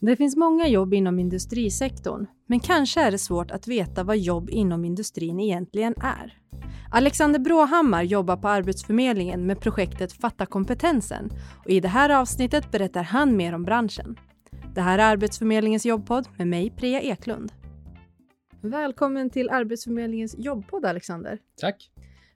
[0.00, 4.50] Det finns många jobb inom industrisektorn, men kanske är det svårt att veta vad jobb
[4.50, 6.38] inom industrin egentligen är.
[6.90, 11.30] Alexander Bråhammar jobbar på Arbetsförmedlingen med projektet Fatta kompetensen
[11.64, 14.16] och i det här avsnittet berättar han mer om branschen.
[14.74, 17.52] Det här är Arbetsförmedlingens jobbpodd med mig, Priya Eklund.
[18.60, 21.38] Välkommen till Arbetsförmedlingens jobbpodd, Alexander.
[21.60, 21.90] Tack.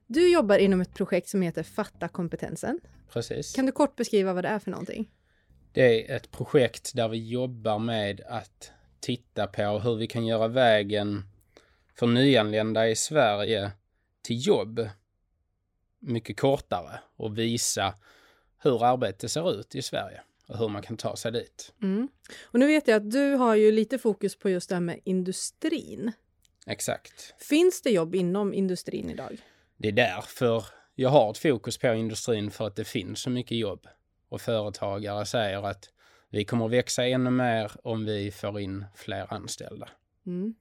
[0.06, 2.80] Du jobbar inom ett projekt som heter Fatta kompetensen.
[3.12, 3.54] Precis.
[3.54, 5.08] Kan du kort beskriva vad det är för någonting?
[5.72, 10.48] Det är ett projekt där vi jobbar med att titta på hur vi kan göra
[10.48, 11.22] vägen
[11.94, 13.70] för nyanlända i Sverige
[14.22, 14.88] till jobb
[16.00, 17.94] mycket kortare och visa
[18.62, 21.72] hur arbetet ser ut i Sverige och hur man kan ta sig dit.
[21.82, 22.08] Mm.
[22.42, 25.00] Och nu vet jag att du har ju lite fokus på just det här med
[25.04, 26.12] industrin.
[26.66, 27.34] Exakt.
[27.38, 29.40] Finns det jobb inom industrin idag?
[29.76, 33.58] Det är därför jag har ett fokus på industrin för att det finns så mycket
[33.58, 33.86] jobb.
[34.30, 35.90] Och företagare säger att
[36.30, 39.88] vi kommer att växa ännu mer om vi får in fler anställda.
[40.26, 40.54] Mm.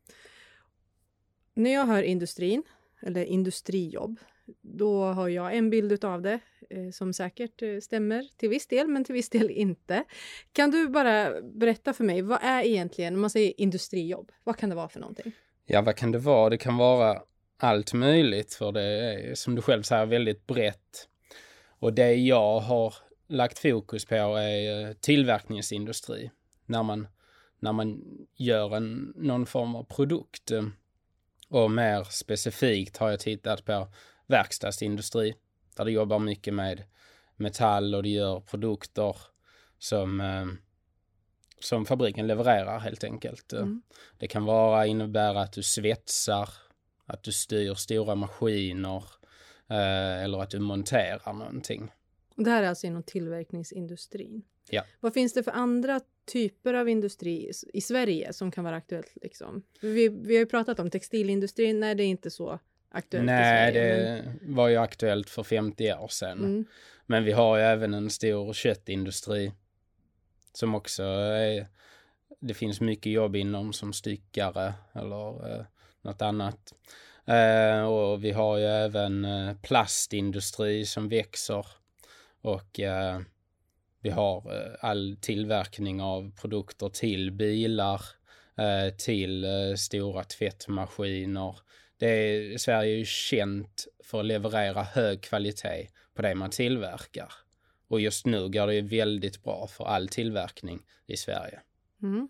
[1.53, 2.63] När jag hör industrin,
[3.01, 4.19] eller industrijobb,
[4.61, 8.87] då har jag en bild av det eh, som säkert eh, stämmer till viss del,
[8.87, 10.03] men till viss del inte.
[10.51, 14.69] Kan du bara berätta för mig, vad är egentligen, om man säger industrijobb, vad kan
[14.69, 15.31] det vara för någonting?
[15.65, 16.49] Ja, vad kan det vara?
[16.49, 17.21] Det kan vara
[17.57, 21.07] allt möjligt, för det är som du själv säger väldigt brett.
[21.79, 22.93] Och det jag har
[23.29, 26.31] lagt fokus på är eh, tillverkningsindustri.
[26.65, 27.07] När man,
[27.59, 28.01] när man
[28.35, 30.51] gör en, någon form av produkt.
[31.49, 33.87] Och mer specifikt har jag tittat på
[34.27, 35.33] verkstadsindustri.
[35.75, 36.83] Där det jobbar mycket med
[37.35, 39.15] metall och det gör produkter
[39.77, 40.45] som, eh,
[41.59, 43.53] som fabriken levererar helt enkelt.
[43.53, 43.81] Mm.
[44.17, 46.49] Det kan vara innebära att du svetsar,
[47.05, 49.03] att du styr stora maskiner
[49.69, 51.91] eh, eller att du monterar någonting.
[52.43, 54.41] Det här är alltså inom tillverkningsindustrin.
[54.69, 54.83] Ja.
[54.99, 55.99] Vad finns det för andra
[56.31, 59.13] typer av industri i Sverige som kan vara aktuellt?
[59.21, 59.63] Liksom?
[59.81, 61.79] Vi, vi har ju pratat om textilindustrin.
[61.79, 64.55] Nej, det är inte så aktuellt Nej, i Sverige, det men...
[64.55, 66.37] var ju aktuellt för 50 år sedan.
[66.37, 66.65] Mm.
[67.05, 69.51] Men vi har ju även en stor köttindustri
[70.53, 71.67] som också är,
[72.39, 75.65] det finns mycket jobb inom som styckare eller eh,
[76.01, 76.73] något annat.
[77.25, 81.65] Eh, och vi har ju även eh, plastindustri som växer
[82.41, 83.21] och eh,
[84.01, 88.01] vi har eh, all tillverkning av produkter till bilar,
[88.57, 91.59] eh, till eh, stora tvättmaskiner.
[91.97, 97.33] Det är, Sverige är ju känt för att leverera hög kvalitet på det man tillverkar.
[97.87, 101.59] Och just nu går det ju väldigt bra för all tillverkning i Sverige.
[102.01, 102.29] Mm.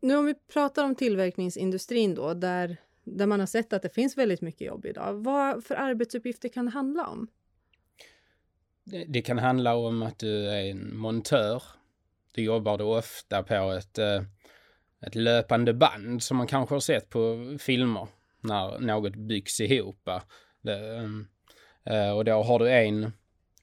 [0.00, 4.18] Nu om vi pratar om tillverkningsindustrin då, där, där man har sett att det finns
[4.18, 5.14] väldigt mycket jobb idag.
[5.14, 7.28] Vad för arbetsuppgifter kan det handla om?
[8.86, 11.62] Det kan handla om att du är en montör.
[12.32, 14.22] Du jobbar då ofta på ett, eh,
[15.00, 18.08] ett löpande band som man kanske har sett på filmer
[18.40, 20.08] när något byggs ihop.
[20.62, 20.96] Det,
[21.84, 23.12] eh, eh, och då har du en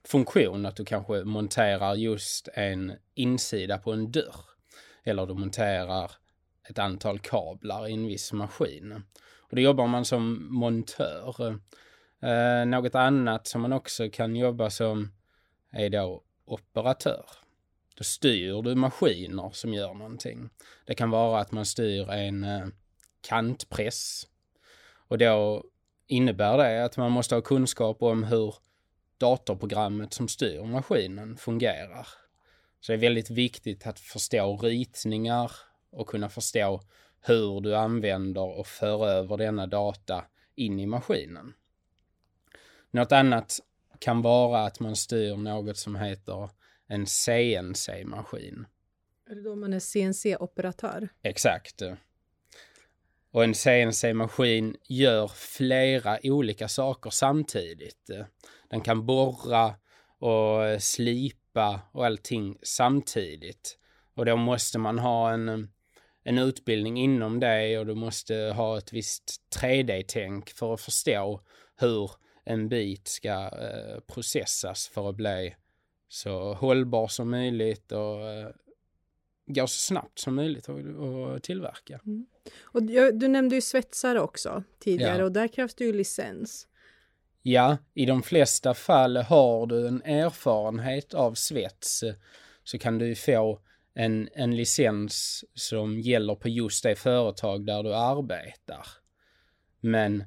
[0.08, 4.36] funktion att du kanske monterar just en insida på en dörr.
[5.04, 6.12] Eller du monterar
[6.70, 9.04] ett antal kablar i en viss maskin.
[9.40, 11.60] Och då jobbar man som montör.
[12.24, 15.12] Eh, något annat som man också kan jobba som
[15.72, 17.26] är då operatör.
[17.96, 20.50] Då styr du maskiner som gör någonting.
[20.86, 22.68] Det kan vara att man styr en eh,
[23.22, 24.28] kantpress.
[25.08, 25.64] Och då
[26.08, 28.56] innebär det att man måste ha kunskap om hur
[29.18, 32.08] datorprogrammet som styr maskinen fungerar.
[32.80, 35.52] Så det är väldigt viktigt att förstå ritningar
[35.90, 36.82] och kunna förstå
[37.22, 41.54] hur du använder och för över denna data in i maskinen.
[42.94, 43.60] Något annat
[44.00, 46.50] kan vara att man styr något som heter
[46.88, 48.66] en CNC-maskin.
[49.30, 51.10] Är det då man är CNC-operatör?
[51.24, 51.82] Exakt.
[53.32, 58.10] Och en CNC-maskin gör flera olika saker samtidigt.
[58.70, 59.76] Den kan borra
[60.20, 63.78] och slipa och allting samtidigt.
[64.16, 65.72] Och då måste man ha en,
[66.24, 71.42] en utbildning inom det och du måste ha ett visst 3D-tänk för att förstå
[71.76, 72.12] hur
[72.46, 75.56] en bit ska eh, processas för att bli
[76.08, 78.50] så hållbar som möjligt och eh,
[79.46, 82.00] gå så snabbt som möjligt att tillverka.
[82.06, 82.26] Mm.
[82.62, 85.24] Och du nämnde ju svetsare också tidigare ja.
[85.24, 86.68] och där krävs det ju licens.
[87.42, 92.04] Ja, i de flesta fall har du en erfarenhet av svets
[92.64, 93.60] så kan du få
[93.94, 98.88] en, en licens som gäller på just det företag där du arbetar.
[99.80, 100.24] Men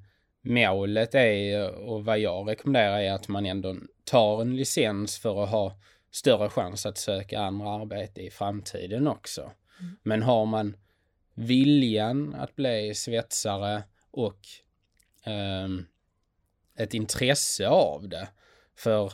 [0.47, 5.51] målet är, och vad jag rekommenderar är att man ändå tar en licens för att
[5.51, 9.41] ha större chans att söka andra arbete i framtiden också.
[9.81, 9.97] Mm.
[10.03, 10.77] Men har man
[11.35, 14.41] viljan att bli svetsare och
[15.25, 15.69] eh,
[16.77, 18.29] ett intresse av det.
[18.77, 19.13] För,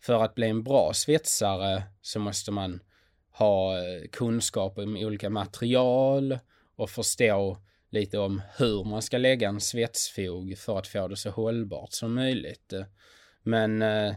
[0.00, 2.80] för att bli en bra svetsare så måste man
[3.30, 6.38] ha eh, kunskap om olika material
[6.76, 7.56] och förstå
[7.92, 12.14] lite om hur man ska lägga en svetsfog för att få det så hållbart som
[12.14, 12.72] möjligt.
[13.42, 14.14] Men eh,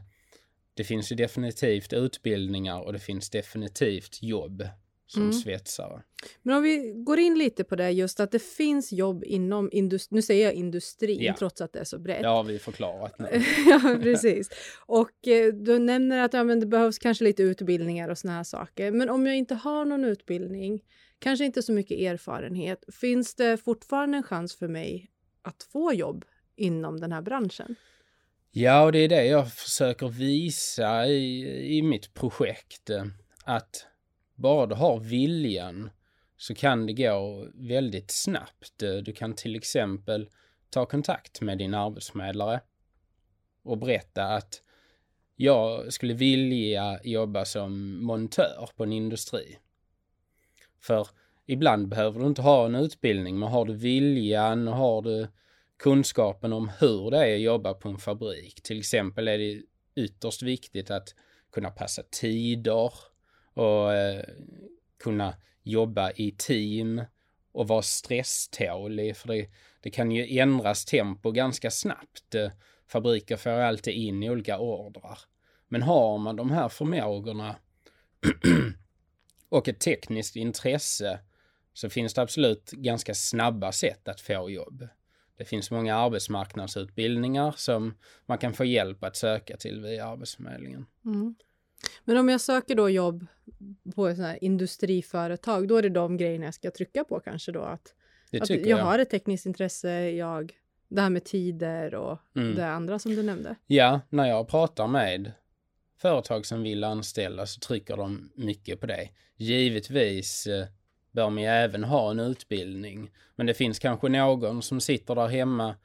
[0.74, 4.63] det finns ju definitivt utbildningar och det finns definitivt jobb
[5.07, 5.33] som mm.
[5.33, 6.01] svetsare.
[6.42, 10.16] Men om vi går in lite på det just att det finns jobb inom industrin,
[10.16, 11.36] nu säger jag industrin ja.
[11.39, 12.22] trots att det är så brett.
[12.22, 13.27] Det har vi förklarat nu.
[13.69, 14.50] ja, precis.
[14.86, 18.92] Och eh, du nämner att ja, det behövs kanske lite utbildningar och såna här saker.
[18.92, 20.81] Men om jag inte har någon utbildning,
[21.25, 25.10] kanske inte så mycket erfarenhet, finns det fortfarande en chans för mig
[25.42, 26.25] att få jobb
[26.56, 27.75] inom den här branschen?
[28.51, 32.89] Ja, och det är det jag försöker visa i, i mitt projekt.
[32.89, 33.06] Eh,
[33.44, 33.88] att
[34.36, 35.89] bara du har viljan
[36.38, 38.83] så kan det gå väldigt snabbt.
[38.83, 40.30] Eh, du kan till exempel
[40.69, 42.62] ta kontakt med din arbetsförmedlare
[43.63, 44.62] och berätta att
[45.36, 49.57] jag skulle vilja jobba som montör på en industri.
[50.81, 51.07] För
[51.45, 55.27] ibland behöver du inte ha en utbildning, men har du viljan och har du
[55.77, 58.62] kunskapen om hur det är att jobba på en fabrik.
[58.63, 59.62] Till exempel är det
[59.95, 61.16] ytterst viktigt att
[61.51, 62.92] kunna passa tider,
[63.56, 64.24] och eh,
[65.04, 65.33] kunna
[65.63, 67.01] jobba i team
[67.51, 69.48] och vara stresstålig för det,
[69.81, 72.36] det kan ju ändras tempo ganska snabbt.
[72.36, 72.51] Eh,
[72.88, 75.19] fabriker får alltid in i olika ordrar.
[75.68, 77.56] Men har man de här förmågorna
[79.56, 81.19] och ett tekniskt intresse
[81.74, 84.88] så finns det absolut ganska snabba sätt att få jobb.
[85.38, 87.94] Det finns många arbetsmarknadsutbildningar som
[88.25, 90.86] man kan få hjälp att söka till via Arbetsförmedlingen.
[91.06, 91.36] Mm.
[92.06, 93.25] Men om jag söker då jobb
[93.96, 97.62] på ett sånt industriföretag, då är det de grejerna jag ska trycka på kanske då?
[97.62, 97.94] Att,
[98.42, 100.54] att jag, jag, har ett tekniskt intresse, jag,
[100.88, 102.56] det här med tider och mm.
[102.56, 103.56] det andra som du nämnde.
[103.68, 105.31] Ja, när jag pratar med
[105.98, 109.10] företag som vill anställa så trycker de mycket på det.
[109.38, 110.68] Givetvis eh,
[111.12, 115.28] bör man ju även ha en utbildning, men det finns kanske någon som sitter där
[115.28, 115.76] hemma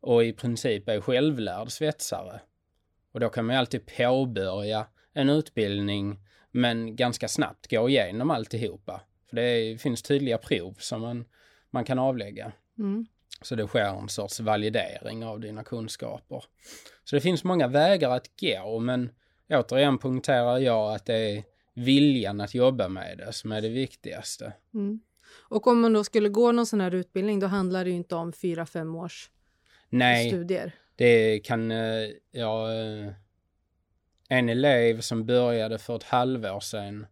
[0.00, 2.40] och i princip är självlärd svetsare.
[3.12, 6.18] Och då kan man ju alltid påbörja en utbildning
[6.50, 9.00] men ganska snabbt gå igenom alltihopa.
[9.28, 11.24] För det finns tydliga prov som man,
[11.70, 12.52] man kan avlägga.
[12.78, 13.06] Mm.
[13.42, 16.44] Så det sker en sorts validering av dina kunskaper.
[17.04, 19.10] Så det finns många vägar att gå, men
[19.50, 21.44] återigen punkterar jag att det är
[21.74, 24.52] viljan att jobba med det som är det viktigaste.
[24.74, 25.00] Mm.
[25.48, 28.14] Och om man då skulle gå någon sån här utbildning, då handlar det ju inte
[28.14, 29.30] om fyra, fem års
[29.88, 30.72] Nej, studier.
[30.96, 33.12] det kan, eh, ja, eh,
[34.28, 37.06] en elev som började för ett halvår sedan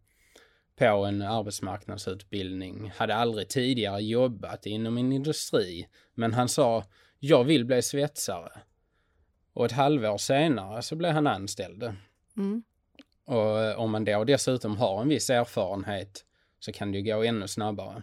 [0.77, 6.85] på en arbetsmarknadsutbildning hade aldrig tidigare jobbat inom en industri, men han sa
[7.19, 8.53] jag vill bli svetsare.
[9.53, 11.93] Och ett halvår senare så blev han anställd.
[12.37, 12.63] Mm.
[13.25, 16.25] Och eh, om man då dessutom har en viss erfarenhet
[16.61, 18.03] så kan det ju gå ännu snabbare.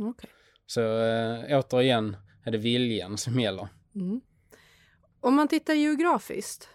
[0.00, 0.30] Okay.
[0.66, 3.68] Så äh, återigen är det viljan som gäller.
[3.94, 4.20] Mm.
[5.20, 6.68] Om man tittar geografiskt,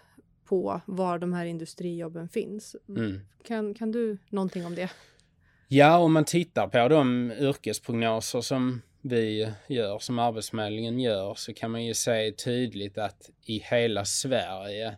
[0.50, 2.76] på var de här industrijobben finns.
[2.88, 3.20] Mm.
[3.44, 4.90] Kan, kan du någonting om det?
[5.68, 11.70] Ja, om man tittar på de yrkesprognoser som vi gör, som Arbetsförmedlingen gör, så kan
[11.70, 14.96] man ju se tydligt att i hela Sverige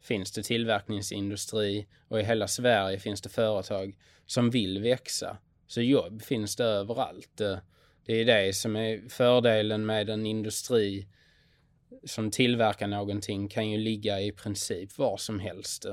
[0.00, 5.36] finns det tillverkningsindustri och i hela Sverige finns det företag som vill växa.
[5.66, 7.40] Så jobb finns det överallt.
[8.06, 11.06] Det är det som är fördelen med en industri
[12.04, 15.84] som tillverkar någonting kan ju ligga i princip var som helst.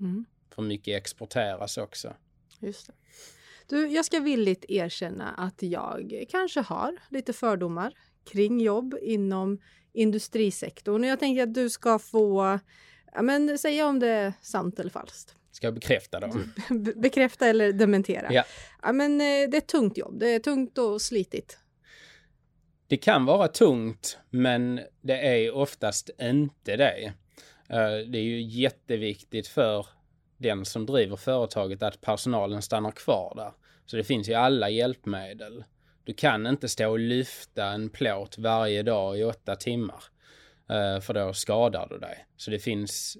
[0.00, 0.24] Mm.
[0.54, 2.14] För mycket exporteras också.
[2.60, 2.92] Just det.
[3.66, 7.94] Du, jag ska villigt erkänna att jag kanske har lite fördomar
[8.32, 9.58] kring jobb inom
[9.92, 11.04] industrisektorn.
[11.04, 12.58] Och jag tänker att du ska få
[13.14, 15.34] ja, men, säga om det är sant eller falskt.
[15.52, 16.52] Ska jag bekräfta dem?
[16.96, 18.32] bekräfta eller dementera.
[18.32, 18.44] Ja.
[18.82, 20.18] Ja, men, eh, det är ett tungt jobb.
[20.18, 21.58] Det är tungt och slitigt.
[22.86, 27.12] Det kan vara tungt, men det är oftast inte det.
[27.68, 29.86] Eh, det är ju jätteviktigt för
[30.36, 33.52] den som driver företaget att personalen stannar kvar där.
[33.86, 35.64] Så det finns ju alla hjälpmedel.
[36.04, 40.04] Du kan inte stå och lyfta en plåt varje dag i åtta timmar.
[40.68, 42.26] Eh, för då skadar du dig.
[42.36, 43.18] Så det finns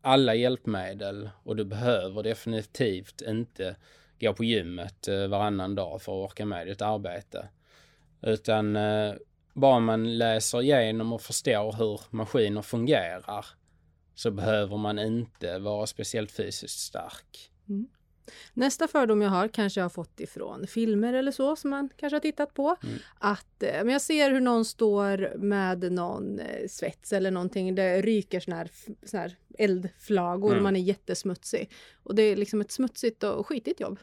[0.00, 3.76] alla hjälpmedel och du behöver definitivt inte
[4.20, 7.48] gå på gymmet eh, varannan dag för att orka med ditt arbete.
[8.22, 9.14] Utan eh,
[9.54, 13.46] bara man läser igenom och förstår hur maskiner fungerar
[14.14, 17.50] så behöver man inte vara speciellt fysiskt stark.
[17.68, 17.88] Mm.
[18.54, 22.14] Nästa fördom jag har kanske jag har fått ifrån filmer eller så som man kanske
[22.14, 22.76] har tittat på.
[22.82, 22.98] Mm.
[23.18, 27.74] Att eh, men jag ser hur någon står med någon eh, svets eller någonting.
[27.74, 28.70] Det ryker såna här,
[29.04, 30.62] såna här eldflagor mm.
[30.62, 31.70] man är jättesmutsig.
[32.02, 33.98] Och det är liksom ett smutsigt och skitigt jobb.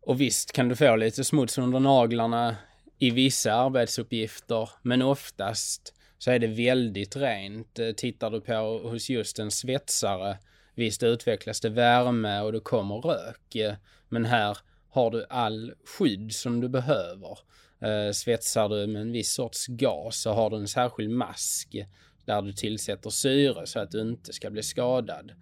[0.00, 2.56] Och visst kan du få lite smuts under naglarna
[2.98, 7.78] i vissa arbetsuppgifter, men oftast så är det väldigt rent.
[7.78, 10.38] Eh, tittar du på hos just en svetsare
[10.74, 13.74] Visst utvecklas det värme och det kommer rök, eh,
[14.08, 17.38] men här har du all skydd som du behöver.
[17.80, 21.76] Eh, svetsar du med en viss sorts gas så har du en särskild mask
[22.24, 25.32] där du tillsätter syre så att du inte ska bli skadad.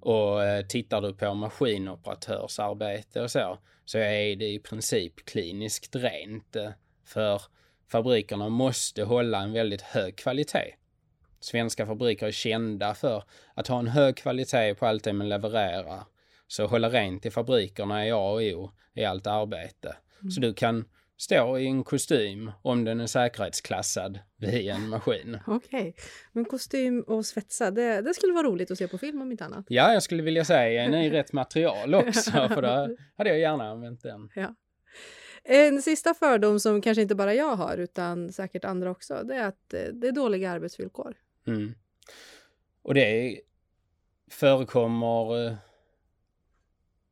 [0.00, 6.56] Och eh, tittar du på maskinoperatörsarbete och så, så är det i princip kliniskt rent.
[6.56, 6.70] Eh,
[7.04, 7.42] för
[7.88, 10.74] fabrikerna måste hålla en väldigt hög kvalitet.
[11.44, 13.24] Svenska fabriker är kända för
[13.54, 16.02] att ha en hög kvalitet på allt det man levererar.
[16.46, 19.96] Så hålla rent i fabrikerna är A och O i allt arbete.
[20.20, 20.30] Mm.
[20.30, 20.84] Så du kan
[21.16, 25.38] stå i en kostym om den är säkerhetsklassad vid en maskin.
[25.46, 25.92] Okej, okay.
[26.32, 29.44] men kostym och svetsa, det, det, skulle vara roligt att se på film om inte
[29.44, 29.64] annat.
[29.68, 33.70] Ja, jag skulle vilja säga en i rätt material också, för då hade jag gärna
[33.70, 34.30] använt den.
[34.34, 34.54] Ja.
[35.44, 39.48] En sista fördom som kanske inte bara jag har, utan säkert andra också, det är
[39.48, 41.14] att eh, det är dåliga arbetsvillkor.
[41.46, 41.74] Mm.
[42.82, 43.40] Och det
[44.30, 45.56] förekommer eh,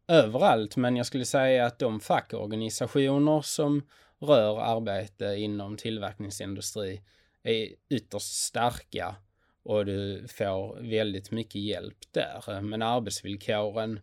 [0.08, 3.82] överallt, men jag skulle säga att de fackorganisationer som
[4.18, 7.02] rör arbete inom tillverkningsindustri
[7.42, 9.16] är ytterst starka
[9.62, 12.60] och du får väldigt mycket hjälp där.
[12.60, 14.00] Men arbetsvillkoren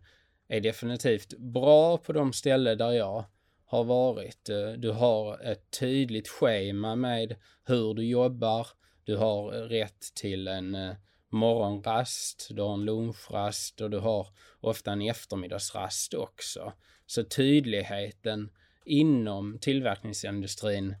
[0.48, 3.24] är definitivt bra på de ställen där jag
[3.64, 4.48] har varit.
[4.48, 8.66] Eh, du har ett tydligt schema med hur du jobbar,
[9.10, 10.94] du har eh, rätt till en eh,
[11.28, 14.26] morgonrast, du har en lunchrast och du har
[14.60, 16.72] ofta en eftermiddagsrast också.
[17.06, 18.50] Så tydligheten
[18.84, 20.94] inom tillverkningsindustrin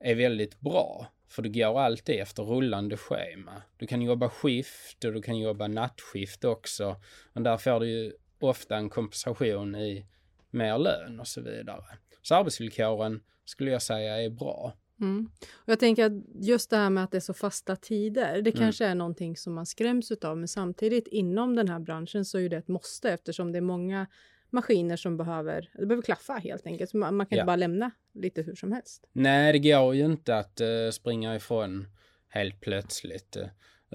[0.00, 1.06] är väldigt bra.
[1.28, 3.62] För du går alltid efter rullande schema.
[3.76, 6.96] Du kan jobba skift och du kan jobba nattskift också.
[7.32, 10.06] Och där får du ju ofta en kompensation i
[10.50, 11.84] mer lön och så vidare.
[12.22, 14.72] Så arbetsvillkoren skulle jag säga är bra.
[15.02, 15.30] Mm.
[15.52, 18.50] Och jag tänker att just det här med att det är så fasta tider, det
[18.50, 18.52] mm.
[18.52, 22.48] kanske är någonting som man skräms av, men samtidigt inom den här branschen så är
[22.48, 24.06] det ett måste eftersom det är många
[24.50, 26.94] maskiner som behöver, det behöver klaffa helt enkelt.
[26.94, 27.42] Man, man kan ja.
[27.42, 29.08] inte bara lämna lite hur som helst.
[29.12, 31.86] Nej, det går ju inte att uh, springa ifrån
[32.28, 33.46] helt plötsligt, uh,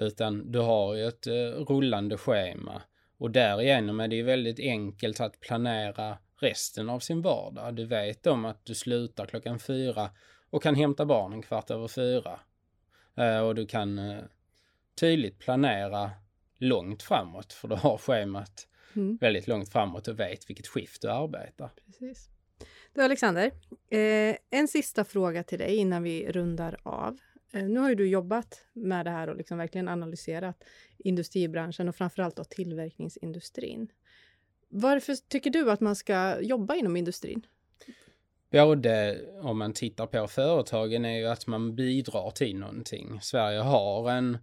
[0.05, 1.33] utan du har ju ett uh,
[1.65, 2.81] rullande schema
[3.17, 7.75] och därigenom är det ju väldigt enkelt att planera resten av sin vardag.
[7.75, 10.09] Du vet om att du slutar klockan fyra
[10.49, 12.39] och kan hämta barnen kvart över fyra.
[13.15, 14.23] Eh, och du kan eh,
[14.95, 16.11] tydligt planera
[16.57, 19.17] långt framåt för du har schemat mm.
[19.21, 21.71] väldigt långt framåt och vet vilket skift du arbetar.
[21.85, 22.29] Precis.
[22.93, 23.51] Du Alexander,
[23.89, 27.17] eh, en sista fråga till dig innan vi rundar av.
[27.51, 30.63] Eh, nu har ju du jobbat med det här och liksom verkligen analyserat
[30.97, 33.87] industribranschen och framförallt då tillverkningsindustrin.
[34.69, 37.45] Varför tycker du att man ska jobba inom industrin?
[38.51, 43.21] Både om man tittar på företagen är ju att man bidrar till någonting.
[43.21, 44.37] Sverige har en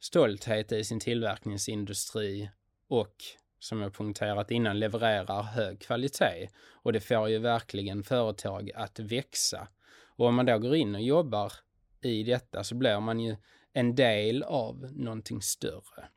[0.00, 2.50] stolthet i sin tillverkningsindustri
[2.88, 3.14] och
[3.58, 6.48] som jag punkterat innan levererar hög kvalitet
[6.82, 9.68] och det får ju verkligen företag att växa.
[10.16, 11.52] Och om man då går in och jobbar
[12.02, 13.36] i detta så blir man ju
[13.72, 16.08] en del av någonting större.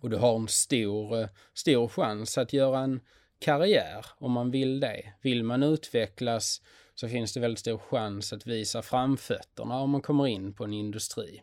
[0.00, 3.00] Och du har en stor, eh, stor chans att göra en
[3.42, 5.12] karriär om man vill det.
[5.20, 6.62] Vill man utvecklas
[6.94, 10.72] så finns det väldigt stor chans att visa framfötterna om man kommer in på en
[10.72, 11.42] industri.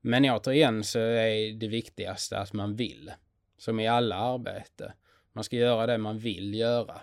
[0.00, 3.12] Men återigen så är det viktigaste att man vill.
[3.58, 4.92] Som i alla arbete.
[5.32, 7.00] Man ska göra det man vill göra.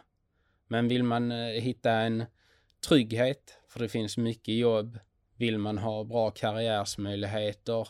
[0.68, 2.26] Men vill man eh, hitta en
[2.88, 5.00] trygghet, för det finns mycket jobb,
[5.36, 7.88] vill man ha bra karriärsmöjligheter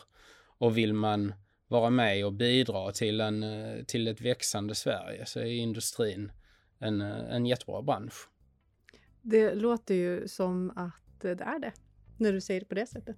[0.58, 1.34] och vill man
[1.68, 6.32] vara med och bidra till, en, eh, till ett växande Sverige så är industrin
[6.78, 8.28] en, eh, en jättebra bransch.
[9.22, 11.72] Det låter ju som att det är det,
[12.16, 13.16] när du säger det på det sättet.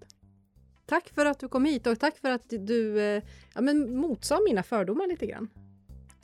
[0.86, 3.22] Tack för att du kom hit och tack för att du eh,
[3.54, 5.48] ja, men motsade mina fördomar lite grann.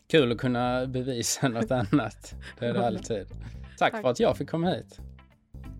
[0.07, 2.35] Kul att kunna bevisa något annat.
[2.59, 3.27] Det är det alltid.
[3.79, 5.01] Tack, tack för att jag fick komma hit.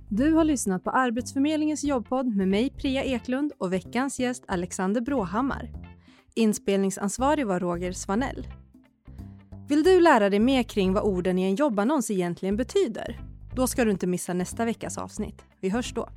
[0.09, 5.94] Du har lyssnat på Arbetsförmedlingens jobbpodd med mig Priya Eklund och veckans gäst Alexander Bråhammar.
[6.37, 8.49] Inspelningsansvarig var Roger Svanell.
[9.69, 13.21] Vill du lära dig mer kring vad orden i en jobbannons egentligen betyder?
[13.55, 15.45] Då ska du inte missa nästa veckas avsnitt.
[15.61, 16.09] Vi hörs då.